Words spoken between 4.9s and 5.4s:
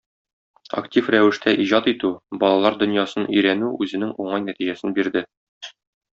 бирде.